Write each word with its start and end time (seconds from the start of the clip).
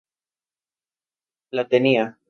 La 1.51 1.67
tenía. 1.67 2.17